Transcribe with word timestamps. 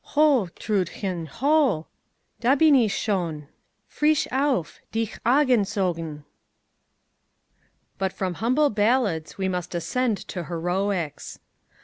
'Ho, 0.03 0.47
Trudchen, 0.57 1.27
ho! 1.27 1.85
Da 2.39 2.55
bin 2.55 2.73
ich 2.73 2.91
schon! 2.91 3.49
Frisch 3.87 4.27
auf! 4.31 4.79
Dich 4.91 5.19
angezogen!' 5.23 6.25
But 7.99 8.11
from 8.11 8.33
humble 8.33 8.71
ballads 8.71 9.37
we 9.37 9.47
must 9.47 9.75
ascend 9.75 10.17
to 10.29 10.45
heroics. 10.45 11.37